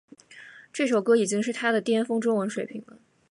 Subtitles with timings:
[0.73, 2.97] 这首歌已经她的巅峰中文水平了